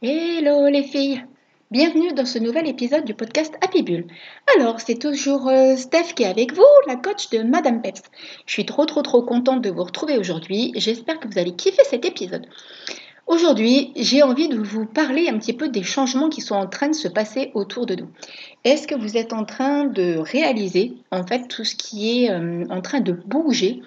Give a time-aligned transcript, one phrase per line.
[0.00, 1.24] Hello les filles
[1.72, 4.06] Bienvenue dans ce nouvel épisode du podcast Happy Bull.
[4.56, 8.04] Alors, c'est toujours euh, Steph qui est avec vous, la coach de Madame Peps.
[8.46, 10.70] Je suis trop trop trop contente de vous retrouver aujourd'hui.
[10.76, 12.46] J'espère que vous allez kiffer cet épisode.
[13.26, 16.90] Aujourd'hui, j'ai envie de vous parler un petit peu des changements qui sont en train
[16.90, 18.08] de se passer autour de nous.
[18.62, 22.64] Est-ce que vous êtes en train de réaliser en fait tout ce qui est euh,
[22.70, 23.82] en train de bouger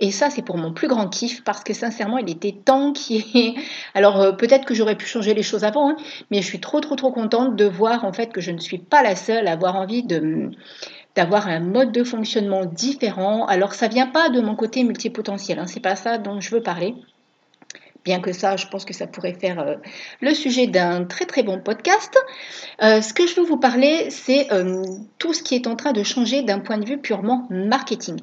[0.00, 3.16] et ça, c'est pour mon plus grand kiff parce que sincèrement, il était temps qu'il
[3.16, 3.54] y ait...
[3.94, 5.96] Alors euh, peut-être que j'aurais pu changer les choses avant, hein,
[6.30, 8.78] mais je suis trop trop trop contente de voir en fait que je ne suis
[8.78, 13.44] pas la seule à avoir envie d'avoir un mode de fonctionnement différent.
[13.46, 16.62] Alors ça vient pas de mon côté multipotentiel, hein, c'est pas ça dont je veux
[16.62, 16.94] parler.
[18.18, 19.76] Que ça, je pense que ça pourrait faire euh,
[20.20, 22.18] le sujet d'un très très bon podcast.
[22.82, 24.82] Euh, ce que je veux vous parler, c'est euh,
[25.18, 28.16] tout ce qui est en train de changer d'un point de vue purement marketing.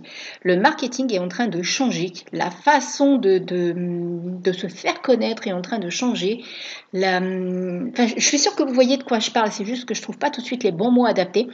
[0.44, 5.54] Le marketing est en train de changer, la façon de, de, se faire connaître est
[5.54, 6.44] en train de changer.
[6.92, 10.02] La, je suis sûre que vous voyez de quoi je parle, c'est juste que je
[10.02, 11.48] trouve pas tout de suite les bons mots adaptés.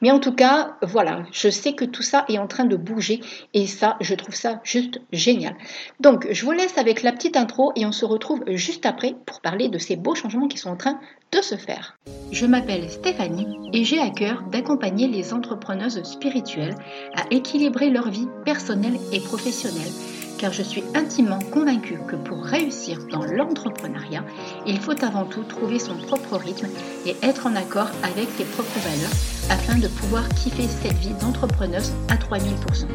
[0.00, 3.20] Mais en tout cas, voilà, je sais que tout ça est en train de bouger
[3.52, 5.56] et ça, je trouve ça juste génial.
[6.00, 9.40] Donc, je vous laisse avec la petite intro et on se retrouve juste après pour
[9.40, 10.98] parler de ces beaux changements qui sont en train
[11.32, 11.98] de se faire.
[12.30, 16.74] Je m'appelle Stéphanie et j'ai à cœur d'accompagner les entrepreneuses spirituelles
[17.16, 19.92] à équilibrer leur vie personnelle et professionnelle
[20.38, 24.24] car je suis intimement convaincue que pour réussir dans l'entrepreneuriat,
[24.66, 26.68] il faut avant tout trouver son propre rythme
[27.06, 29.10] et être en accord avec ses propres valeurs
[29.50, 32.86] afin de pouvoir kiffer cette vie d'entrepreneuse à 3000%.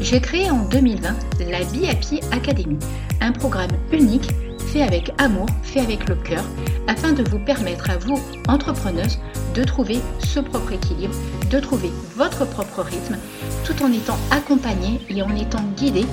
[0.00, 1.14] J'ai créé en 2020
[1.50, 2.78] la Be Happy Academy,
[3.20, 4.30] un programme unique
[4.72, 6.44] fait avec amour, fait avec le cœur,
[6.86, 9.18] afin de vous permettre à vous, entrepreneuses,
[9.54, 11.14] de trouver ce propre équilibre,
[11.50, 13.16] de trouver votre propre rythme,
[13.64, 16.06] tout en étant accompagné et en étant guidé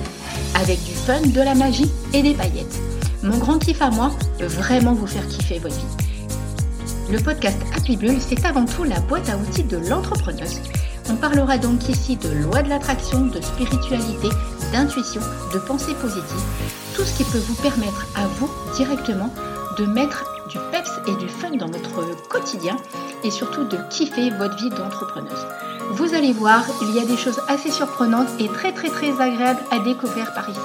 [0.54, 2.80] avec du fun, de la magie et des paillettes.
[3.22, 6.06] Mon grand kiff à moi, vraiment vous faire kiffer votre vie.
[7.10, 10.60] Le podcast Happy Bull, c'est avant tout la boîte à outils de l'entrepreneuse
[11.10, 14.28] on parlera donc ici de loi de l'attraction, de spiritualité,
[14.72, 15.22] d'intuition,
[15.54, 16.42] de pensée positive,
[16.94, 19.32] tout ce qui peut vous permettre à vous directement
[19.78, 20.37] de mettre
[21.08, 22.76] et du fun dans votre quotidien
[23.24, 25.46] et surtout de kiffer votre vie d'entrepreneuse.
[25.92, 29.62] Vous allez voir, il y a des choses assez surprenantes et très très très agréables
[29.70, 30.60] à découvrir par ici.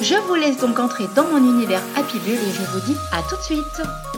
[0.00, 3.22] Je vous laisse donc entrer dans mon univers Happy Bull et je vous dis à
[3.28, 4.11] tout de suite.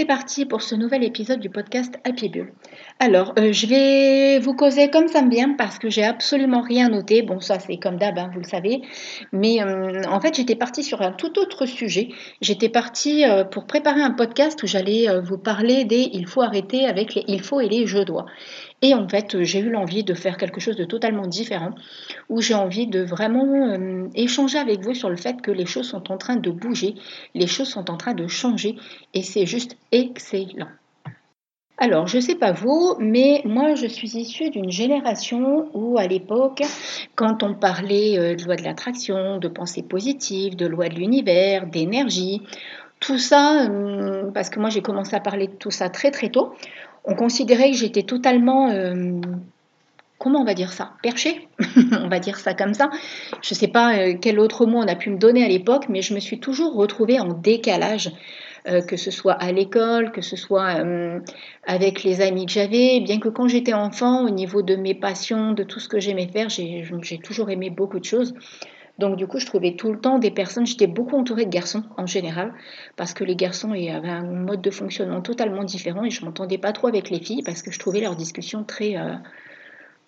[0.00, 2.54] C'est parti pour ce nouvel épisode du podcast Happy Bull.
[3.00, 6.88] Alors, euh, je vais vous causer comme ça me vient parce que j'ai absolument rien
[6.88, 7.20] noté.
[7.20, 8.80] Bon, ça c'est comme d'hab, hein, vous le savez.
[9.32, 12.08] Mais euh, en fait, j'étais partie sur un tout autre sujet.
[12.40, 16.86] J'étais partie euh, pour préparer un podcast où j'allais vous parler des il faut arrêter
[16.86, 18.24] avec les il faut et les je dois.
[18.82, 21.72] Et en fait, j'ai eu l'envie de faire quelque chose de totalement différent,
[22.30, 23.76] où j'ai envie de vraiment
[24.14, 26.94] échanger avec vous sur le fait que les choses sont en train de bouger,
[27.34, 28.76] les choses sont en train de changer,
[29.12, 30.68] et c'est juste excellent.
[31.78, 36.06] Alors, je ne sais pas vous, mais moi, je suis issue d'une génération où, à
[36.06, 36.62] l'époque,
[37.14, 41.66] quand on parlait euh, de loi de l'attraction, de pensée positive, de loi de l'univers,
[41.66, 42.42] d'énergie,
[43.00, 46.28] tout ça, euh, parce que moi, j'ai commencé à parler de tout ça très très
[46.28, 46.54] tôt,
[47.04, 49.20] on considérait que j'étais totalement, euh,
[50.18, 51.48] comment on va dire ça, perché,
[51.92, 52.90] on va dire ça comme ça.
[53.42, 55.86] Je ne sais pas euh, quel autre mot on a pu me donner à l'époque,
[55.88, 58.12] mais je me suis toujours retrouvée en décalage.
[58.68, 60.84] Euh, que ce soit à l'école, que ce soit
[61.66, 65.52] avec les amis que j'avais, bien que quand j'étais enfant, au niveau de mes passions,
[65.52, 68.34] de tout ce que j'aimais faire, j'ai toujours aimé beaucoup de choses.
[69.00, 71.84] Donc du coup, je trouvais tout le temps des personnes, j'étais beaucoup entourée de garçons
[71.96, 72.52] en général,
[72.96, 76.72] parce que les garçons avaient un mode de fonctionnement totalement différent et je m'entendais pas
[76.72, 78.98] trop avec les filles parce que je trouvais leurs discussions très...
[78.98, 79.14] Euh,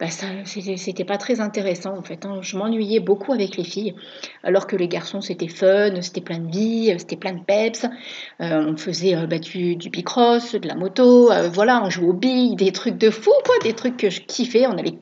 [0.02, 0.08] bah,
[0.46, 2.26] c'était pas très intéressant en fait.
[2.26, 2.40] Hein.
[2.42, 3.94] Je m'ennuyais beaucoup avec les filles,
[4.42, 7.86] alors que les garçons c'était fun, c'était plein de vie, c'était plein de peps.
[8.40, 12.08] Euh, on faisait euh, bah, du, du bicross, de la moto, euh, voilà, on jouait
[12.08, 14.66] aux billes, des trucs de fou quoi, des trucs que je kiffais.
[14.66, 14.98] On allait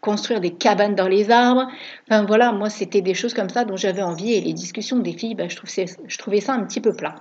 [0.00, 1.68] construire des cabanes dans les arbres.
[2.10, 5.12] Enfin voilà, moi c'était des choses comme ça dont j'avais envie et les discussions des
[5.12, 5.56] filles, bah, je,
[6.08, 7.14] je trouvais ça un petit peu plat.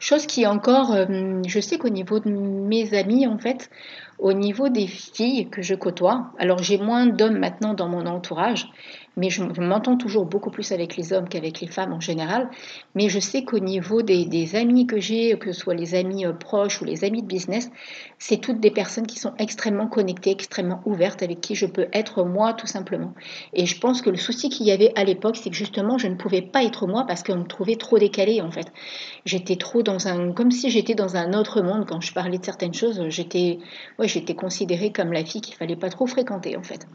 [0.00, 0.96] Chose qui encore,
[1.46, 3.70] je sais qu'au niveau de mes amis, en fait,
[4.18, 8.66] au niveau des filles que je côtoie, alors j'ai moins d'hommes maintenant dans mon entourage,
[9.16, 12.48] mais je, m'entends toujours beaucoup plus avec les hommes qu'avec les femmes en général.
[12.94, 16.32] Mais je sais qu'au niveau des, amis que j'ai, que ce soit les amis euh,
[16.32, 17.70] proches ou les amis de business,
[18.18, 22.24] c'est toutes des personnes qui sont extrêmement connectées, extrêmement ouvertes, avec qui je peux être
[22.24, 23.14] moi tout simplement.
[23.52, 26.06] Et je pense que le souci qu'il y avait à l'époque, c'est que justement, je
[26.06, 28.72] ne pouvais pas être moi parce qu'on me trouvait trop décalée en fait.
[29.24, 32.44] J'étais trop dans un, comme si j'étais dans un autre monde quand je parlais de
[32.44, 33.02] certaines choses.
[33.08, 33.58] J'étais,
[33.98, 36.86] ouais, j'étais considérée comme la fille qu'il fallait pas trop fréquenter en fait.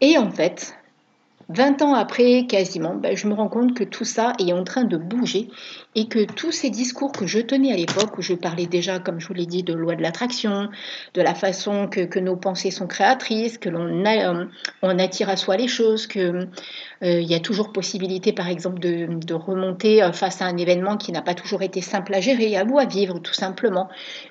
[0.00, 0.76] Et en fait,
[1.48, 4.82] 20 ans après, quasiment, ben, je me rends compte que tout ça est en train
[4.82, 5.48] de bouger
[5.94, 9.20] et que tous ces discours que je tenais à l'époque, où je parlais déjà, comme
[9.20, 10.68] je vous l'ai dit, de loi de l'attraction,
[11.14, 14.44] de la façon que, nos pensées sont créatrices, que l'on euh,
[14.82, 16.48] on attire à soi les choses, qu'il
[17.02, 21.12] euh, y a toujours possibilité, par exemple, de, remonter euh, face à un événement qui
[21.12, 23.88] n'a pas toujours été simple à gérer, à ou à vivre, tout simplement.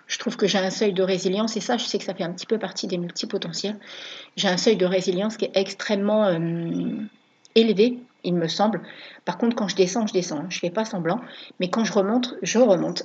[0.08, 2.24] Je trouve que j'ai un seuil de résilience, et ça, je sais que ça fait
[2.24, 3.78] un petit peu partie des multipotentiels.
[4.36, 6.30] J'ai un seuil de résilience qui est extrêmement
[7.56, 8.81] élevé, il me semble.
[9.24, 10.44] Par contre, quand je descends, je descends.
[10.50, 11.22] Je ne fais pas semblant.
[11.60, 13.04] Mais quand je remonte, je remonte.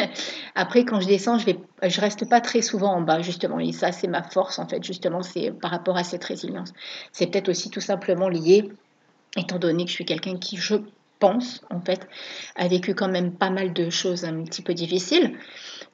[0.54, 3.60] Après, quand je descends, je ne je reste pas très souvent en bas, justement.
[3.60, 6.72] Et ça, c'est ma force, en fait, justement, c'est par rapport à cette résilience.
[7.12, 8.70] C'est peut-être aussi tout simplement lié,
[9.36, 10.76] étant donné que je suis quelqu'un qui, je
[11.24, 12.08] en fait,
[12.56, 15.36] a vécu quand même pas mal de choses un petit peu difficiles.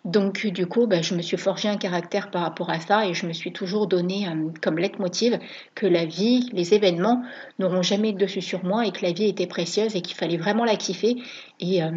[0.05, 3.13] Donc, du coup, ben, je me suis forgé un caractère par rapport à ça et
[3.13, 5.39] je me suis toujours donné euh, comme leitmotiv
[5.75, 7.23] que la vie, les événements
[7.59, 10.39] n'auront jamais de dessus sur moi et que la vie était précieuse et qu'il fallait
[10.39, 11.17] vraiment la kiffer.
[11.61, 11.91] Et euh,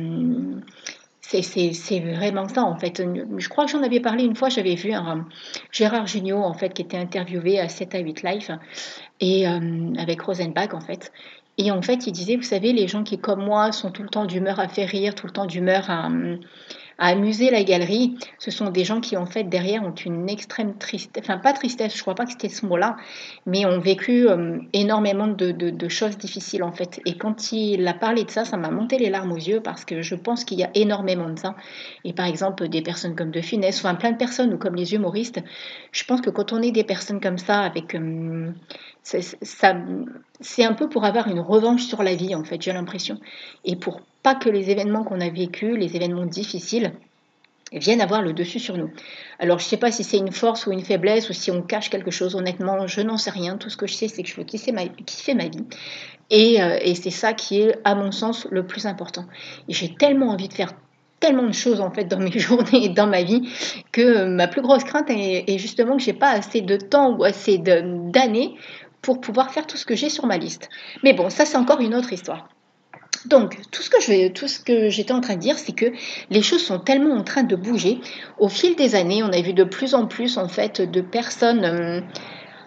[1.22, 3.02] c'est vraiment ça, en fait.
[3.38, 5.26] Je crois que j'en avais parlé une fois, j'avais vu un,
[5.72, 8.52] Gérard Jugnot, en fait, qui était interviewé à 7 à 8 Life
[9.20, 11.12] et euh, avec Rosenbach, en fait.
[11.58, 14.10] Et en fait, il disait, vous savez, les gens qui, comme moi, sont tout le
[14.10, 16.10] temps d'humeur à faire rire, tout le temps d'humeur à
[16.98, 20.78] à amuser la galerie, ce sont des gens qui en fait derrière ont une extrême
[20.78, 22.98] tristesse, enfin pas tristesse, je crois pas que c'était ce mot-là,
[23.46, 27.02] mais ont vécu euh, énormément de, choses difficiles en fait.
[27.06, 29.86] Et quand il a parlé de ça, ça m'a monté les larmes aux yeux parce
[29.86, 31.56] que je pense qu'il y a énormément de ça.
[32.04, 34.94] Et par exemple des personnes comme De Funès, enfin plein de personnes ou comme les
[34.94, 35.42] humoristes,
[35.92, 38.52] je pense que quand on est des personnes comme ça avec euh,
[39.04, 43.20] c'est un peu pour avoir une revanche sur la vie, en fait, j'ai l'impression.
[43.66, 46.94] Et pour pas que les événements qu'on a vécus, les événements difficiles,
[47.80, 48.92] viennent avoir le dessus sur nous.
[49.40, 51.62] Alors, je ne sais pas si c'est une force ou une faiblesse ou si on
[51.62, 52.36] cache quelque chose.
[52.36, 53.58] Honnêtement, je n'en sais rien.
[53.58, 55.66] Tout ce que je sais, c'est que je veux kiffer ma, ma vie.
[56.30, 59.26] Et, euh, et c'est ça qui est, à mon sens, le plus important.
[59.68, 60.74] J'ai tellement envie de faire
[61.20, 63.50] tellement de choses en fait dans mes journées et dans ma vie
[63.94, 67.24] que ma plus grosse crainte est, est justement que j'ai pas assez de temps ou
[67.24, 68.56] assez d'années
[69.04, 70.70] pour pouvoir faire tout ce que j'ai sur ma liste.
[71.04, 72.50] Mais bon, ça c'est encore une autre histoire.
[73.26, 75.94] Donc, tout ce que je tout ce que j'étais en train de dire, c'est que
[76.30, 78.02] les choses sont tellement en train de bouger.
[78.38, 81.64] Au fil des années, on a vu de plus en plus en fait de personnes
[81.64, 82.02] euh,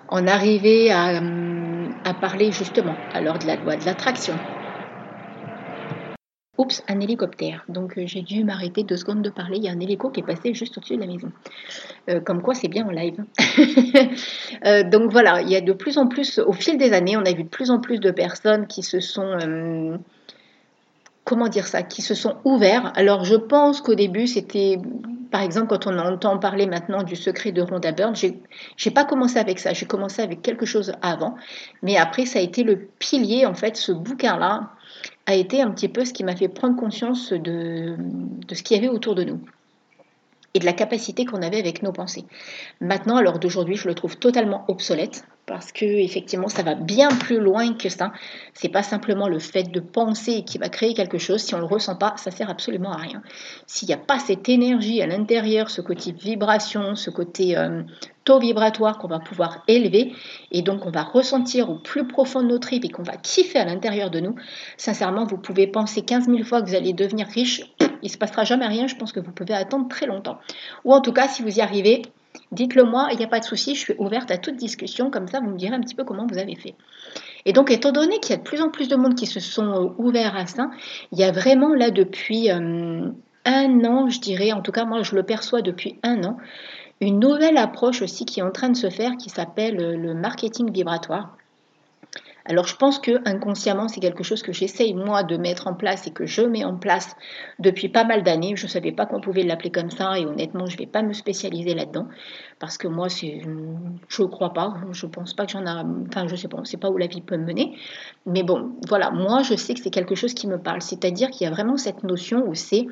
[0.08, 4.40] en arriver à, euh, à parler justement alors de la loi de l'attraction,
[6.58, 7.64] Oups, un hélicoptère.
[7.68, 9.58] Donc euh, j'ai dû m'arrêter deux secondes de parler.
[9.58, 11.30] Il y a un hélico qui est passé juste au-dessus de la maison.
[12.08, 13.24] Euh, comme quoi c'est bien en live.
[14.64, 17.24] Euh, donc voilà, il y a de plus en plus, au fil des années, on
[17.24, 19.36] a vu de plus en plus de personnes qui se sont
[21.26, 22.92] comment dire ça, qui se sont ouverts.
[22.94, 24.78] Alors je pense qu'au début c'était,
[25.30, 29.36] par exemple, quand on entend parler maintenant du secret de Rhonda Byrne, j'ai pas commencé
[29.38, 31.34] avec ça, j'ai commencé avec quelque chose avant,
[31.82, 34.70] mais après ça a été le pilier en fait, ce bouquin-là
[35.26, 37.96] a été un petit peu ce qui m'a fait prendre conscience de,
[38.46, 39.40] de ce qu'il y avait autour de nous
[40.54, 42.24] et de la capacité qu'on avait avec nos pensées.
[42.80, 47.08] Maintenant, à l'heure d'aujourd'hui, je le trouve totalement obsolète parce que effectivement, ça va bien
[47.08, 48.12] plus loin que ça.
[48.52, 51.40] C'est pas simplement le fait de penser qui va créer quelque chose.
[51.40, 53.22] Si on le ressent pas, ça sert absolument à rien.
[53.66, 57.82] S'il n'y a pas cette énergie à l'intérieur, ce côté vibration, ce côté euh,
[58.24, 60.12] taux vibratoire qu'on va pouvoir élever
[60.50, 63.58] et donc on va ressentir au plus profond de nos tripes et qu'on va kiffer
[63.58, 64.34] à l'intérieur de nous,
[64.76, 67.62] sincèrement, vous pouvez penser 15 000 fois que vous allez devenir riche,
[68.02, 70.38] il se passera jamais rien, je pense que vous pouvez attendre très longtemps.
[70.84, 72.02] Ou en tout cas, si vous y arrivez,
[72.52, 75.28] dites-le moi, il n'y a pas de souci, je suis ouverte à toute discussion, comme
[75.28, 76.74] ça vous me direz un petit peu comment vous avez fait.
[77.44, 79.40] Et donc, étant donné qu'il y a de plus en plus de monde qui se
[79.40, 80.70] sont euh, ouverts à ça,
[81.12, 83.08] il y a vraiment là depuis euh,
[83.44, 86.36] un an, je dirais, en tout cas moi je le perçois depuis un an,
[87.00, 90.14] une nouvelle approche aussi qui est en train de se faire qui s'appelle euh, le
[90.14, 91.36] marketing vibratoire.
[92.48, 96.06] Alors je pense que inconsciemment c'est quelque chose que j'essaye moi de mettre en place
[96.06, 97.16] et que je mets en place
[97.58, 98.54] depuis pas mal d'années.
[98.56, 101.02] Je ne savais pas qu'on pouvait l'appeler comme ça et honnêtement je ne vais pas
[101.02, 102.06] me spécialiser là-dedans
[102.58, 106.28] parce que moi je ne crois pas, je ne pense pas que j'en ai, enfin
[106.28, 107.76] je sais pas, sais pas où la vie peut me mener.
[108.26, 111.44] Mais bon voilà, moi je sais que c'est quelque chose qui me parle, c'est-à-dire qu'il
[111.44, 112.86] y a vraiment cette notion où c'est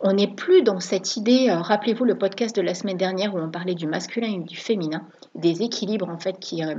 [0.00, 3.38] on n'est plus dans cette idée, euh, rappelez-vous le podcast de la semaine dernière où
[3.38, 5.02] on parlait du masculin et du féminin,
[5.34, 6.74] des équilibres en fait qui, euh,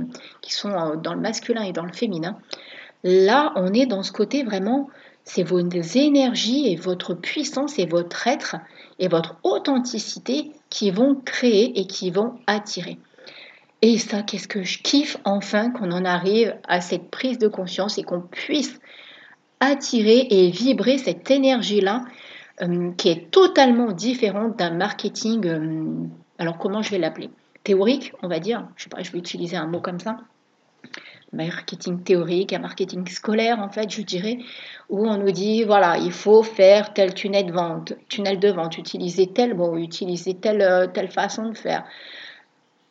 [0.48, 2.38] sont euh, dans le masculin et dans le féminin.
[3.02, 4.88] Là, on est dans ce côté vraiment,
[5.24, 8.56] c'est vos énergies et votre puissance et votre être
[8.98, 12.98] et votre authenticité qui vont créer et qui vont attirer.
[13.82, 17.96] Et ça, qu'est-ce que je kiffe enfin qu'on en arrive à cette prise de conscience
[17.96, 18.78] et qu'on puisse
[19.60, 22.04] attirer et vibrer cette énergie-là
[22.60, 27.30] euh, qui est totalement différente d'un marketing, alors comment je vais l'appeler?
[27.64, 30.16] Théorique, on va dire, je sais pas, je vais utiliser un mot comme ça.
[31.32, 34.38] marketing théorique, un marketing scolaire, en fait, je dirais,
[34.88, 38.78] où on nous dit, voilà, il faut faire tel tunnel de vente, tunnel de vente,
[38.78, 41.84] utiliser tel mot, utiliser telle, euh, telle façon de faire.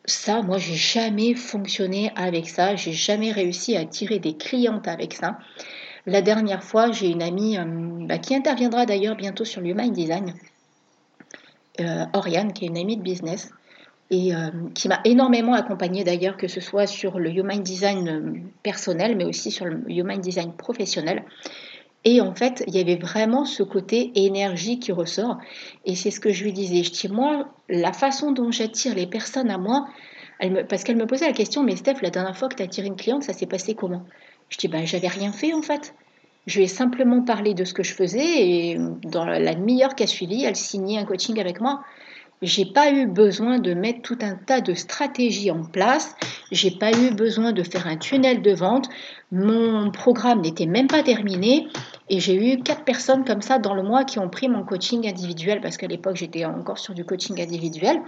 [0.06, 5.14] Ça, moi, j'ai jamais fonctionné avec ça, j'ai jamais réussi à tirer des clientes avec
[5.14, 5.40] ça.
[6.06, 7.64] La dernière fois, j'ai une amie euh,
[8.08, 10.34] bah, qui interviendra d'ailleurs bientôt sur l'Human Design,
[11.80, 13.52] euh, Oriane, qui est une amie de business,
[14.12, 19.16] et euh, qui m'a énormément accompagnée d'ailleurs, que ce soit sur le Human Design personnel,
[19.16, 21.24] mais aussi sur le Human Design professionnel.
[22.06, 25.38] Et en fait, il y avait vraiment ce côté énergie qui ressort.
[25.86, 26.84] Et c'est ce que je lui disais.
[26.84, 29.88] Je dis, moi, la façon dont j'attire les personnes à moi,
[30.70, 32.88] parce qu'elle me posait la question, mais Steph, la dernière fois que tu as attiré
[32.88, 34.06] une cliente, ça s'est passé comment?
[34.48, 35.94] Je dis, ben, j'avais rien fait en fait.
[36.48, 40.04] Je lui ai simplement parlé de ce que je faisais et dans la demi-heure qui
[40.04, 41.84] a suivi, elle signait un coaching avec moi.
[42.42, 46.16] J'ai pas eu besoin de mettre tout un tas de stratégies en place.
[46.52, 48.88] J'ai pas eu besoin de faire un tunnel de vente.
[49.32, 51.68] Mon programme n'était même pas terminé
[52.10, 55.06] et j'ai eu quatre personnes comme ça dans le mois qui ont pris mon coaching
[55.08, 58.02] individuel parce qu'à l'époque j'étais encore sur du coaching individuel.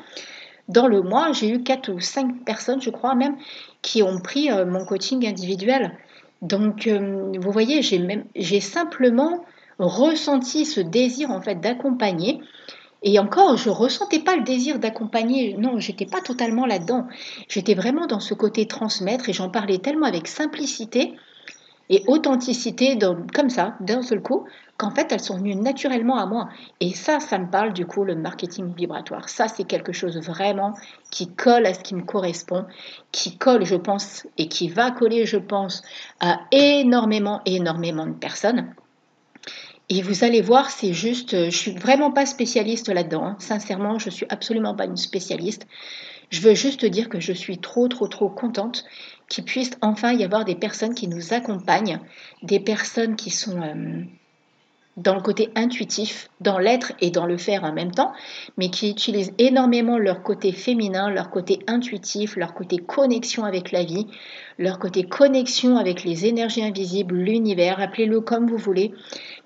[0.69, 3.35] Dans le mois, j'ai eu quatre ou cinq personnes, je crois même,
[3.81, 5.97] qui ont pris euh, mon coaching individuel.
[6.41, 9.43] Donc, euh, vous voyez, j'ai simplement
[9.79, 12.39] ressenti ce désir en fait d'accompagner.
[13.03, 15.55] Et encore, je ressentais pas le désir d'accompagner.
[15.57, 17.07] Non, j'étais pas totalement là-dedans.
[17.47, 21.15] J'étais vraiment dans ce côté transmettre et j'en parlais tellement avec simplicité
[21.89, 22.97] et authenticité
[23.33, 24.45] comme ça, d'un seul coup,
[24.77, 26.47] qu'en fait, elles sont venues naturellement à moi.
[26.79, 29.27] Et ça, ça me parle du coup, le marketing vibratoire.
[29.27, 30.73] Ça, c'est quelque chose vraiment
[31.09, 32.65] qui colle à ce qui me correspond,
[33.11, 35.81] qui colle, je pense, et qui va coller, je pense,
[36.21, 38.73] à énormément, énormément de personnes.
[39.89, 43.25] Et vous allez voir, c'est juste, je suis vraiment pas spécialiste là-dedans.
[43.25, 43.35] Hein.
[43.39, 45.67] Sincèrement, je suis absolument pas une spécialiste.
[46.29, 48.85] Je veux juste dire que je suis trop, trop, trop contente
[49.27, 51.99] qu'il puisse enfin y avoir des personnes qui nous accompagnent,
[52.41, 54.03] des personnes qui sont euh,
[54.97, 58.11] dans le côté intuitif, dans l'être et dans le faire en même temps,
[58.57, 63.83] mais qui utilisent énormément leur côté féminin, leur côté intuitif, leur côté connexion avec la
[63.83, 64.07] vie,
[64.59, 68.93] leur côté connexion avec les énergies invisibles, l'univers, appelez-le comme vous voulez.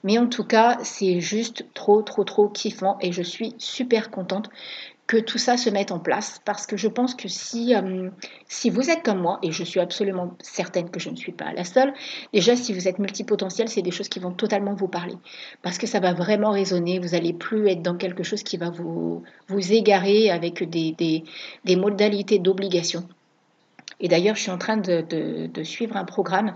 [0.04, 4.50] Mais en tout cas, c'est juste trop, trop, trop kiffant et je suis super contente
[5.08, 8.10] que tout ça se mette en place parce que je pense que si, euh,
[8.48, 11.54] si vous êtes comme moi, et je suis absolument certaine que je ne suis pas
[11.54, 11.94] la seule,
[12.34, 15.16] déjà si vous êtes multipotentiel, c'est des choses qui vont totalement vous parler
[15.62, 18.70] parce que ça va vraiment résonner, vous n'allez plus être dans quelque chose qui va
[18.70, 21.24] vous, égarer avec des
[21.76, 23.08] modalités d'obligation.
[24.00, 26.56] Et d'ailleurs, je suis en train de, suivre un programme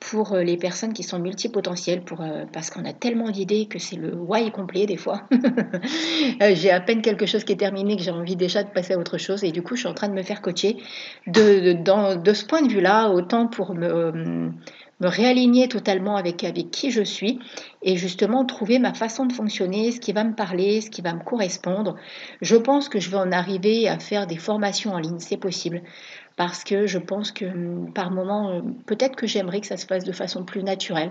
[0.00, 3.96] pour euh, les personnes qui sont multipotentielles, euh, parce qu'on a tellement d'idées que c'est
[3.96, 5.22] le why complet des fois.
[6.42, 8.94] Euh, j'ai à peine quelque chose qui est terminé que j'ai envie déjà de passer
[8.94, 9.44] à autre chose.
[9.44, 10.76] Et du coup, je suis en train de me faire coacher
[11.26, 11.76] de,
[12.32, 14.52] ce point de vue-là, autant pour me
[15.00, 17.40] réaligner totalement avec qui je suis
[17.82, 21.14] et justement trouver ma façon de fonctionner, ce qui va me parler, ce qui va
[21.14, 21.96] me correspondre.
[22.40, 25.82] Je pense que je vais en arriver à faire des formations en ligne, c'est possible
[26.40, 29.84] parce que je pense que hum, par moment, euh, peut-être que j'aimerais que ça se
[29.84, 31.10] fasse de façon plus naturelle.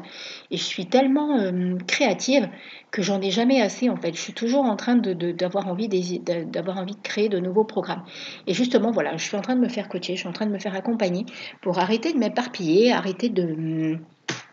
[0.50, 2.50] Et je suis tellement hum, créative
[2.90, 4.16] que j'en ai jamais assez en fait.
[4.16, 8.04] Je suis toujours en train d'avoir envie, d'avoir envie de créer de nouveaux programmes.
[8.48, 10.48] Et justement, voilà, je suis en train de me faire coacher, je suis en train
[10.48, 11.28] de me faire accompagner
[11.62, 14.00] pour arrêter de m'éparpiller, arrêter de hum,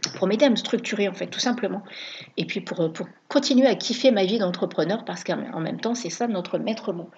[0.08, 1.82] pour m'aider à me structurer en fait tout simplement
[2.36, 6.10] et puis pour, pour continuer à kiffer ma vie d'entrepreneur parce qu'en même temps c'est
[6.10, 7.10] ça notre maître mot.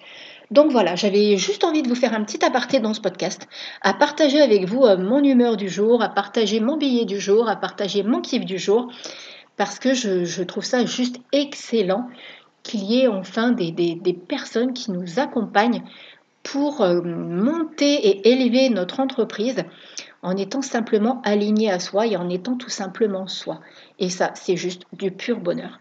[0.51, 3.47] Donc voilà, j'avais juste envie de vous faire un petit aparté dans ce podcast,
[3.81, 7.47] à partager avec vous euh, mon humeur du jour, à partager mon billet du jour,
[7.47, 8.91] à partager mon kiff du jour,
[9.57, 12.07] parce que je, trouve ça juste excellent
[12.63, 15.83] qu'il y ait enfin des, des, personnes qui nous accompagnent
[16.43, 19.63] pour euh, monter et élever notre entreprise
[20.21, 23.61] en étant simplement aligné à soi et en étant tout simplement soi.
[23.99, 25.79] Et ça, c'est juste du pur bonheur.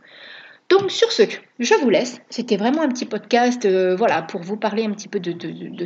[0.68, 1.23] Donc sur ce,
[1.59, 2.21] je vous laisse.
[2.28, 5.33] C'était vraiment un petit podcast euh, voilà, pour vous parler un petit peu de,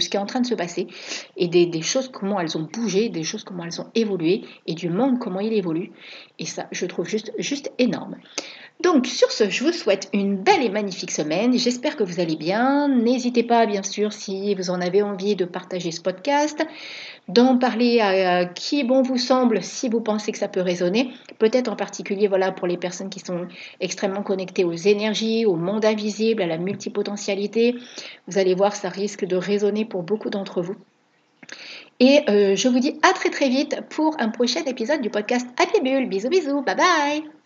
[0.00, 0.88] ce qui est en train de se passer
[1.36, 4.90] et des, choses, comment elles ont bougé, des choses, comment elles ont évolué et du
[4.90, 5.92] monde, comment il évolue.
[6.40, 8.16] Et ça, je trouve juste, juste énorme.
[8.82, 11.56] Donc sur ce, je vous souhaite une belle et magnifique semaine.
[11.56, 12.88] J'espère que vous allez bien.
[12.88, 16.66] N'hésitez pas, bien sûr, si vous en avez envie de partager ce podcast,
[17.28, 21.12] d'en parler à, qui bon vous semble, si vous pensez que ça peut résonner.
[21.38, 23.46] Peut-être en particulier, voilà, pour les personnes qui sont
[23.80, 27.76] extrêmement connectées aux énergies, au monde invisible, à la multipotentialité.
[28.26, 30.74] Vous allez voir, ça risque de résonner pour beaucoup d'entre vous.
[32.00, 35.46] Et euh, je vous dis à très très vite pour un prochain épisode du podcast
[35.56, 36.08] Happy Bull.
[36.08, 37.41] Bisous bisous, bye bye